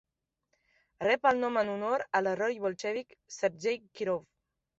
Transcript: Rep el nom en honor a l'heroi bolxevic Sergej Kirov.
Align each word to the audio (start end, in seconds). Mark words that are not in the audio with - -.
Rep 1.03 1.27
el 1.31 1.37
nom 1.43 1.59
en 1.63 1.69
honor 1.73 2.05
a 2.21 2.23
l'heroi 2.25 2.57
bolxevic 2.65 3.15
Sergej 3.37 3.79
Kirov. 4.01 4.27